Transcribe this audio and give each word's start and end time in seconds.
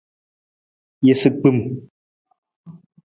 Isagbim. 1.11 1.59